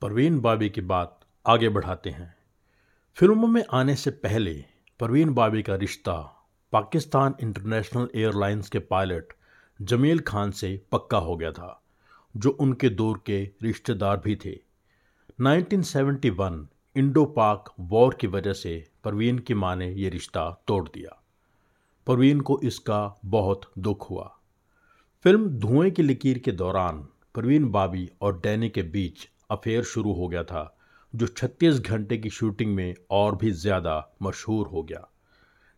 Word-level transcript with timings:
परवीन 0.00 0.40
बाबी 0.40 0.70
की 0.70 0.80
बात 0.80 1.20
आगे 1.46 1.68
बढ़ाते 1.68 2.10
हैं। 2.10 2.34
फ़िल्मों 3.14 3.48
में 3.48 3.64
आने 3.72 3.94
से 3.94 4.10
पहले 4.10 4.64
परवीन 5.00 5.34
बाबी 5.34 5.62
का 5.62 5.74
रिश्ता 5.74 6.46
पाकिस्तान 6.72 7.34
इंटरनेशनल 7.42 8.08
एयरलाइंस 8.14 8.68
के 8.68 8.78
पायलट 8.78 9.32
जमील 9.82 10.18
खान 10.18 10.50
से 10.50 10.82
पक्का 10.92 11.18
हो 11.18 11.36
गया 11.36 11.52
था, 11.52 11.82
जो 12.36 12.50
उनके 12.50 12.88
दौर 12.88 13.22
के 13.26 13.50
रिश्तेदार 13.62 14.16
भी 14.24 14.36
थे। 14.36 14.58
1971 15.40 16.68
इंडो 16.96 17.24
पाक 17.24 17.74
वॉर 17.80 18.14
की 18.14 18.26
वजह 18.26 18.52
से 18.52 18.90
परवीन 19.04 19.38
की 19.38 19.54
माँ 19.54 19.76
ने 19.76 19.90
यह 19.90 20.10
रिश्ता 20.10 20.62
तोड़ 20.66 20.88
दिया। 20.88 21.22
परवीन 22.06 22.40
को 22.40 22.60
इसका 22.62 23.20
बहुत 23.24 23.72
दुख 23.78 24.10
हुआ। 24.10 24.36
फ़िल्म 25.22 25.48
धुएँ 25.48 25.90
की 25.90 26.02
लकीर 26.02 26.38
के 26.38 26.52
दौरान 26.52 27.08
परवीन 27.34 27.64
बाबी 27.64 28.10
और 28.20 28.40
डैनी 28.40 28.68
के 28.68 28.82
बीच 28.82 29.28
अफेयर 29.50 29.82
शुरू 29.84 30.12
हो 30.12 30.28
गया 30.28 30.42
था, 30.44 30.72
जो 31.14 31.26
36 31.28 31.80
घंटे 31.80 32.16
की 32.18 32.30
शूटिंग 32.30 32.74
में 32.74 32.94
और 33.10 33.36
भी 33.36 33.50
ज़्यादा 33.52 34.16
मशहूर 34.22 34.66
हो 34.66 34.82
गया। 34.82 35.06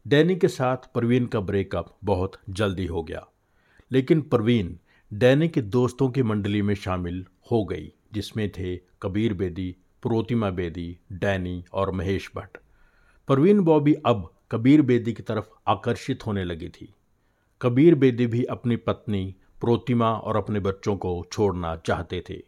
डैनी 0.06 0.36
के 0.36 0.48
साथ 0.48 0.92
परवीन 0.94 1.26
का 1.26 1.40
ब्रेकअप 1.42 1.96
बहुत 2.04 2.36
जल्दी 2.50 2.86
हो 2.86 3.02
गया, 3.02 3.26
लेकिन 3.90 4.20
परवीन 4.22 4.78
डैनी 5.12 5.48
के 5.48 5.60
दोस्तों 5.62 6.08
की 6.10 6.22
मंडली 6.22 6.62
में 6.62 6.74
शामिल 6.76 7.24
हो 7.50 7.64
गई, 7.64 7.92
जिसमें 8.12 8.50
थे 8.52 8.76
कबीर 9.02 9.34
बेदी, 9.34 9.74
प्रोतिमा 10.02 10.50
बेदी, 10.50 10.98
डैनी 11.12 11.64
और 11.72 11.90
महेश 11.90 12.30
भट्ट। 12.36 12.58
परवीन 13.28 13.60
बॉबी 13.60 13.94
अब 14.06 14.30
कबीर 14.52 14.82
बेदी 14.82 15.12
की 15.12 15.22
तरफ़ 15.22 15.48
आकर्षित 15.68 16.26
होने 16.26 16.44
लगी 16.44 16.68
थी। 16.70 16.92
कबीर 17.60 17.94
बेदी 17.94 18.26
भी 18.26 18.44
अपनी 18.46 18.76
पत्नी 18.78 19.34
प्रोतिमा 19.60 20.12
और 20.12 20.36
अपने 20.36 20.60
बच्चों 20.60 20.96
को 20.96 21.12
छोड़ना 21.32 21.74
चाहते 21.76 22.22
थे। 22.30 22.42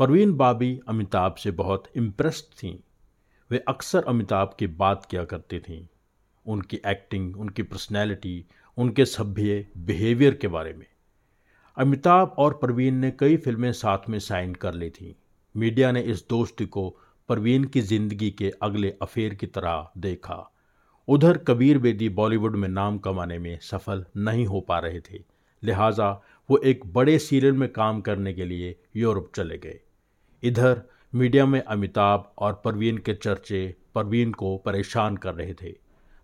परवीन 0.00 0.32
बाबी 0.32 0.80
अमिताभ 0.88 1.34
से 1.34 1.50
बहुत 1.50 1.88
इम्प्रेस्ड 1.96 2.44
थीं। 2.58 2.74
वे 3.50 3.58
अक्सर 3.68 4.04
अमिताभ 4.04 4.54
की 4.58 4.66
बात 4.66 5.04
किया 5.10 5.24
करती 5.24 5.58
थीं। 5.58 5.82
उनकी 6.46 6.80
एक्टिंग 6.86 7.36
उनकी 7.36 7.62
पर्सनैलिटी 7.62 8.44
उनके 8.78 9.04
सभ्य 9.04 9.66
बिहेवियर 9.78 10.34
के 10.34 10.48
बारे 10.48 10.72
में। 10.72 10.86
अमिताभ 11.76 12.34
और 12.38 12.58
परवीन 12.62 12.94
ने 12.94 13.10
कई 13.10 13.36
फ़िल्में 13.36 13.72
साथ 13.72 14.08
में 14.08 14.18
साइन 14.18 14.54
कर 14.54 14.74
ली 14.74 14.88
थीं। 14.90 15.12
मीडिया 15.54 15.92
ने 15.92 16.00
इस 16.02 16.24
दोस्ती 16.30 16.66
को 16.66 16.88
परवीन 17.28 17.64
की 17.64 17.80
ज़िंदगी 17.80 18.30
के 18.30 18.52
अगले 18.62 18.94
अफेयर 19.02 19.34
की 19.34 19.46
तरह 19.46 19.90
देखा। 19.98 20.40
उधर 21.08 21.38
कबीर 21.38 21.78
बेदी 21.78 22.08
बॉलीवुड 22.08 22.56
में 22.56 22.68
नाम 22.68 22.98
कमाने 22.98 23.38
में 23.38 23.58
सफल 23.62 24.04
नहीं 24.16 24.46
हो 24.46 24.60
पा 24.60 24.78
रहे 24.78 25.00
थे। 25.00 25.22
लिहाजा 25.62 26.10
वो 26.48 26.58
एक 26.64 26.92
बड़े 26.92 27.18
सीरियल 27.18 27.52
में 27.52 27.68
काम 27.72 28.00
करने 28.00 28.32
के 28.32 28.44
लिए 28.44 28.74
यूरोप 28.96 29.32
चले 29.34 29.58
गए। 29.58 29.80
इधर 30.42 30.82
मीडिया 31.14 31.46
में 31.46 31.62
अमिताभ 31.62 32.32
और 32.38 32.62
परवीन 32.64 32.98
के 32.98 33.14
चर्चे 33.14 33.76
परवीन 33.94 34.32
को 34.32 34.56
परेशान 34.56 35.16
कर 35.16 35.34
रहे 35.34 35.54
थे। 35.54 35.74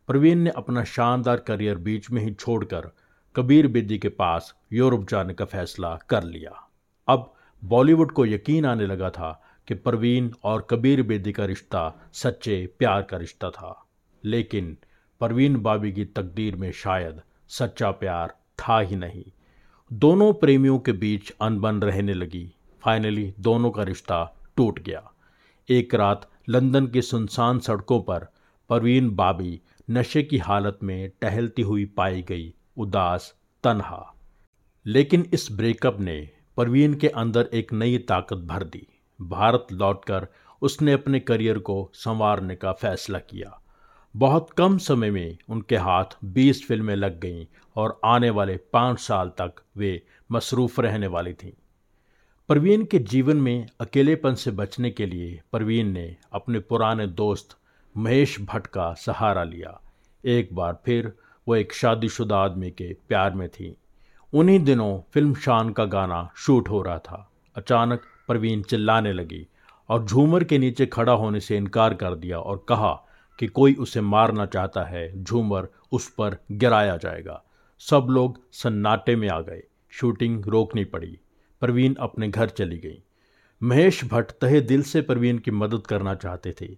परवीन 0.08 0.38
ने 0.38 0.50
अपना 0.50 0.84
शानदार 0.84 1.36
करियर 1.36 1.78
बीच 1.78 2.10
में 2.10 2.22
ही 2.22 2.34
छोड़कर 2.34 2.90
कबीर 3.36 3.68
बेदी 3.68 3.98
के 3.98 4.08
पास 4.08 4.54
यूरोप 4.72 5.08
जाने 5.08 5.34
का 5.34 5.44
फैसला 5.44 5.98
कर 6.10 6.24
लिया। 6.24 6.70
अब 7.08 7.34
बॉलीवुड 7.64 8.12
को 8.12 8.26
यकीन 8.26 8.64
आने 8.64 8.86
लगा 8.86 9.10
था 9.10 9.42
कि 9.68 9.74
परवीन 9.74 10.34
और 10.44 10.66
कबीर 10.70 11.02
बेदी 11.02 11.32
का 11.32 11.44
रिश्ता 11.44 12.10
सच्चे 12.12 12.74
प्यार 12.78 13.02
का 13.02 13.16
रिश्ता 13.16 13.50
था। 13.50 13.86
लेकिन 14.24 14.78
परवीन 15.20 15.56
बाबी 15.56 15.92
की 15.92 16.04
तकदीर 16.04 16.56
में 16.56 16.72
शायद 16.72 17.20
सच्चा 17.48 17.90
प्यार 17.90 18.28
था 18.28 18.80
ही 18.80 18.96
नहीं। 18.96 19.24
दोनों 19.92 20.32
प्रेमियों 20.32 20.78
के 20.78 20.92
बीच 20.92 21.34
अनबन 21.40 21.80
रहने 21.80 22.14
लगी। 22.14 22.55
फाइनली 22.86 23.34
दोनों 23.40 23.70
का 23.70 23.82
रिश्ता 23.82 24.36
टूट 24.56 24.78
गया। 24.78 25.12
एक 25.70 25.94
रात 25.94 26.30
लंदन 26.48 26.86
की 26.86 27.02
सुनसान 27.02 27.58
सड़कों 27.58 28.02
पर 28.02 28.26
परवीन 28.68 29.10
बाबी 29.10 29.60
नशे 29.90 30.22
की 30.22 30.38
हालत 30.38 30.78
में 30.82 31.10
टहलती 31.20 31.62
हुई 31.62 31.84
पाई 31.84 32.22
गई 32.22 32.54
उदास 32.76 33.34
तनहा। 33.64 34.14
लेकिन 34.86 35.30
इस 35.34 35.48
ब्रेकअप 35.52 36.00
ने 36.00 36.30
परवीन 36.56 36.94
के 36.94 37.08
अंदर 37.08 37.50
एक 37.54 37.72
नई 37.72 37.98
ताकत 37.98 38.36
भर 38.36 38.64
दी। 38.64 38.86
भारत 39.20 39.66
लौटकर 39.72 40.28
उसने 40.62 40.92
अपने 40.92 41.20
करियर 41.20 41.58
को 41.58 41.90
संवारने 41.94 42.56
का 42.56 42.72
फैसला 42.72 43.18
किया। 43.18 43.60
बहुत 44.16 44.50
कम 44.50 44.78
समय 44.78 45.10
में 45.10 45.38
उनके 45.48 45.76
हाथ 45.76 46.04
20 46.24 46.66
फ़िल्में 46.68 46.96
लग 46.96 47.20
गईं 47.20 47.46
और 47.76 48.00
आने 48.04 48.30
वाले 48.30 48.56
पाँच 48.56 49.00
साल 49.00 49.28
तक 49.28 49.52
वे 49.76 50.06
मसरूफ़ 50.32 50.80
रहने 50.80 51.06
वाली 51.06 51.32
थीं। 51.32 51.52
परवीन 52.48 52.84
के 52.84 52.98
जीवन 52.98 53.36
में 53.36 53.66
अकेलेपन 53.80 54.34
से 54.34 54.50
बचने 54.50 54.90
के 54.90 55.06
लिए 55.06 55.40
परवीन 55.52 55.92
ने 55.92 56.16
अपने 56.32 56.58
पुराने 56.58 57.06
दोस्त 57.06 57.56
महेश 57.96 58.40
भट्ट 58.40 58.66
का 58.66 58.94
सहारा 58.94 59.44
लिया। 59.44 59.80
एक 60.24 60.48
बार 60.52 60.82
फिर 60.84 61.12
वो 61.48 61.56
एक 61.56 61.72
शादीशुदा 61.72 62.38
आदमी 62.38 62.70
के 62.70 62.96
प्यार 63.08 63.32
में 63.32 63.48
थी। 63.48 63.76
उन्हीं 64.34 64.60
दिनों 64.60 65.00
फ़िल्म 65.12 65.34
शान 65.34 65.70
का 65.70 65.84
गाना 65.84 66.30
शूट 66.36 66.68
हो 66.68 66.82
रहा 66.82 66.98
था। 66.98 67.30
अचानक 67.56 68.02
परवीन 68.28 68.62
चिल्लाने 68.62 69.12
लगी 69.12 69.46
और 69.88 70.04
झूमर 70.04 70.44
के 70.44 70.58
नीचे 70.58 70.86
खड़ा 70.86 71.12
होने 71.12 71.40
से 71.40 71.56
इनकार 71.56 71.94
कर 71.94 72.14
दिया 72.14 72.38
और 72.38 72.66
कहा 72.68 73.06
कि 73.38 73.46
कोई 73.46 73.74
उसे 73.74 74.00
मारना 74.00 74.46
चाहता 74.46 74.82
है, 74.82 75.24
झूमर 75.24 75.68
उस 75.92 76.10
पर 76.10 76.36
गिराया 76.52 76.96
जाएगा। 76.96 77.42
सब 77.78 78.06
लोग 78.10 78.40
सन्नाटे 78.52 79.16
में 79.16 79.28
आ 79.28 79.40
गए। 79.40 79.62
शूटिंग 79.90 80.46
रोकनी 80.46 80.84
पड़ी। 80.84 81.18
परवीन 81.62 81.94
अपने 81.94 82.28
घर 82.28 82.48
चली 82.48 82.78
गई। 82.78 83.02
महेश 83.60 84.04
भट्ट 84.04 84.30
तहे 84.40 84.60
दिल 84.60 84.82
से 84.82 85.02
परवीन 85.02 85.38
की 85.38 85.50
मदद 85.50 85.86
करना 85.86 86.14
चाहते 86.14 86.54
थे, 86.60 86.76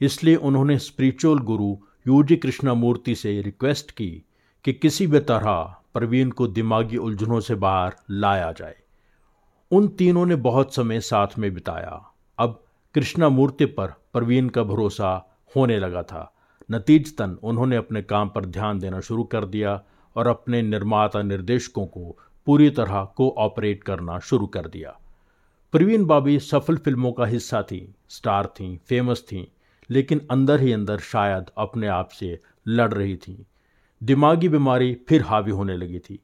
इसलिए 0.00 0.36
उन्होंने 0.36 0.78
स्पिरिचुअल 0.78 1.38
गुरु 1.40 1.76
यूजी 2.06 2.36
कृष्णामूर्ति 2.36 3.14
से 3.14 3.40
रिक्वेस्ट 3.42 3.90
की 3.90 4.10
कि 4.64 4.72
किसी 4.72 5.06
भी 5.06 5.20
तरह 5.20 5.74
परवीन 5.94 6.30
को 6.30 6.46
दिमागी 6.46 6.96
उलझनों 6.96 7.40
से 7.40 7.54
बाहर 7.54 7.96
लाया 8.10 8.52
जाए। 8.52 8.76
उन 9.70 9.88
तीनों 9.88 10.26
ने 10.26 10.36
बहुत 10.36 10.74
समय 10.74 11.00
साथ 11.00 11.38
में 11.38 11.52
बिताया। 11.54 12.00
अब 12.38 12.62
कृष्णामूर्ति 12.94 13.64
पर 13.64 13.92
परवीन 14.14 14.48
का 14.48 14.62
भरोसा 14.62 15.10
होने 15.56 15.78
लगा 15.78 16.02
था। 16.02 16.32
नतीजतन 16.70 17.38
उन्होंने 17.42 17.76
अपने 17.76 18.02
काम 18.02 18.28
पर 18.28 18.44
ध्यान 18.46 18.78
देना 18.78 19.00
शुरू 19.00 19.24
कर 19.24 19.44
दिया 19.46 19.80
और 20.16 20.26
अपने 20.26 20.62
निर्माता 20.62 21.22
निर्देशकों 21.22 21.86
को 21.86 22.18
पूरी 22.48 22.70
तरह 22.70 23.04
कोऑपरेट 23.16 23.84
करना 23.84 24.18
शुरू 24.18 24.46
कर 24.46 24.66
दिया। 24.68 24.98
प्रवीण 25.72 26.04
बाबी 26.04 26.38
सफल 26.38 26.76
फ़िल्मों 26.76 27.12
का 27.12 27.26
हिस्सा 27.26 27.62
थी, 27.62 27.94
स्टार 28.08 28.46
थी, 28.46 28.76
फ़ेमस 28.76 29.22
थी, 29.22 29.52
लेकिन 29.90 30.26
अंदर 30.30 30.60
ही 30.60 30.72
अंदर 30.72 30.98
शायद 30.98 31.44
अपने 31.58 31.86
आप 31.86 32.08
से 32.08 32.40
लड़ 32.68 32.94
रही 32.94 33.16
थी। 33.16 33.46
दिमागी 34.02 34.48
बीमारी 34.48 34.96
फिर 35.08 35.22
हावी 35.22 35.50
होने 35.50 35.76
लगी 35.76 35.98
थी। 35.98 36.18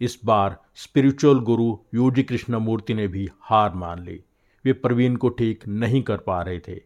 इस 0.00 0.18
बार 0.24 0.58
स्पिरिचुअल 0.74 1.40
गुरु 1.40 1.78
यूजी 1.94 2.22
कृष्णमूर्ति 2.22 2.94
ने 2.94 3.08
भी 3.08 3.28
हार 3.40 3.74
मान 3.74 4.04
ली। 4.04 4.24
वे 4.64 4.72
प्रवीण 4.72 5.16
को 5.16 5.28
ठीक 5.28 5.68
नहीं 5.68 6.02
कर 6.02 6.16
पा 6.16 6.42
रहे 6.42 6.60
थे। 6.60 6.80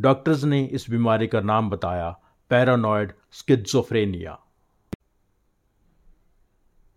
डॉक्टर्स 0.00 0.44
ने 0.44 0.64
इस 0.64 0.90
बीमारी 0.90 1.26
का 1.26 1.40
नाम 1.40 1.70
बताया 1.70 2.20
पैरानॉयड 2.50 3.12
स्किजोफ्रेनिया 3.32 4.38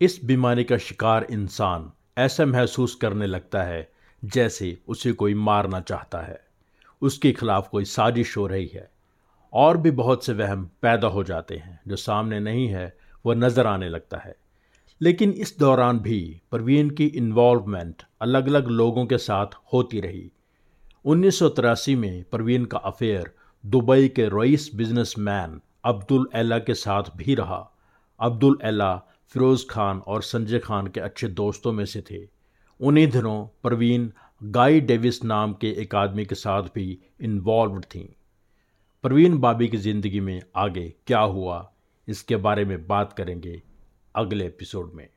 इस 0.01 0.25
बीमारी 0.25 0.63
का 0.63 0.77
शिकार 0.77 1.27
इंसान 1.31 1.91
ऐसा 2.17 2.45
महसूस 2.45 2.95
करने 2.95 3.25
लगता 3.25 3.63
है, 3.63 3.91
जैसे 4.25 4.77
उसे 4.87 5.11
कोई 5.11 5.33
मारना 5.33 5.79
चाहता 5.79 6.19
है। 6.19 6.41
उसके 7.01 7.31
खिलाफ 7.31 7.69
कोई 7.69 7.85
साजिश 7.85 8.37
हो 8.37 8.47
रही 8.47 8.67
है। 8.67 8.91
और 9.53 9.77
भी 9.77 9.91
बहुत 9.91 10.25
से 10.25 10.33
वहम 10.33 10.69
पैदा 10.81 11.07
हो 11.07 11.23
जाते 11.23 11.55
हैं, 11.55 11.79
जो 11.87 11.95
सामने 11.95 12.39
नहीं 12.39 12.67
है, 12.67 12.97
वह 13.25 13.35
नज़र 13.35 13.67
आने 13.67 13.89
लगता 13.89 14.17
है। 14.17 14.35
लेकिन 15.01 15.31
इस 15.31 15.59
दौरान 15.59 15.99
भी 15.99 16.41
परवीन 16.51 16.89
की 16.89 17.05
इन्वॉल्वमेंट 17.05 18.03
अलग 18.21 18.47
अलग 18.47 18.67
लोगों 18.67 19.05
के 19.05 19.17
साथ 19.17 19.47
होती 19.73 19.99
रही। 19.99 20.31
उन्नीस 21.05 21.39
सौ 21.39 21.49
तिरासी 21.49 21.95
में 21.95 22.23
परवीन 22.31 22.65
का 22.65 22.77
अफेयर 22.77 23.31
दुबई 23.65 24.07
के 24.07 24.25
रईस 24.25 24.71
बिजनेसमैन 24.75 25.61
अब्दुल 25.85 26.29
एला 26.35 26.59
के 26.59 26.73
साथ 26.73 27.03
भी 27.15 27.35
रहा। 27.35 27.71
अब्दुल 28.19 28.59
एला 28.63 29.01
फिरोज़ 29.31 29.65
खान 29.69 29.99
और 29.99 30.21
संजय 30.21 30.59
खान 30.59 30.87
के 30.87 30.99
अच्छे 30.99 31.27
दोस्तों 31.27 31.71
में 31.71 31.85
से 31.85 32.01
थे। 32.01 32.19
उन्हीं 32.79 33.07
दिनों 33.07 33.45
प्रवीण 33.63 34.09
गाई 34.41 34.79
डेविस 34.81 35.23
नाम 35.23 35.53
के 35.53 35.71
एक 35.81 35.95
आदमी 35.95 36.25
के 36.25 36.35
साथ 36.35 36.63
भी 36.75 36.97
इन्वॉल्व 37.21 37.79
थी। 37.81 38.03
प्रवीण 39.03 39.37
बाबी 39.37 39.67
की 39.67 39.77
ज़िंदगी 39.77 40.19
में 40.19 40.41
आगे 40.55 40.87
क्या 41.07 41.19
हुआ, 41.19 41.71
इसके 42.07 42.35
बारे 42.35 42.65
में 42.65 42.87
बात 42.87 43.13
करेंगे 43.13 43.61
अगले 44.15 44.45
एपिसोड 44.45 44.91
में। 44.93 45.07